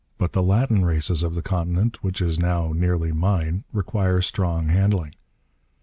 [0.17, 5.13] But the Latin races of the continent which is now nearly mine require strong handling.